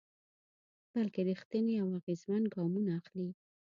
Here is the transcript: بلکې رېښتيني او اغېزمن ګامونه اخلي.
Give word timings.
بلکې 0.93 1.19
رېښتيني 1.27 1.75
او 1.83 1.87
اغېزمن 1.99 2.43
ګامونه 2.53 2.91
اخلي. 2.99 3.29